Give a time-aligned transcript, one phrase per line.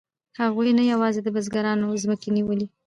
[0.41, 2.67] هغوی نه یوازې د بزګرانو ځمکې ونیولې